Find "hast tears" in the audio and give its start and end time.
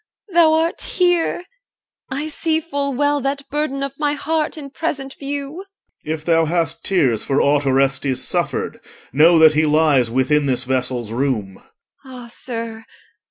6.45-7.23